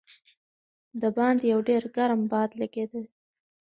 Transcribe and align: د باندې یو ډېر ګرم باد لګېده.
د 1.01 1.03
باندې 1.17 1.43
یو 1.53 1.59
ډېر 1.69 1.83
ګرم 1.95 2.21
باد 2.31 2.49
لګېده. 2.61 3.03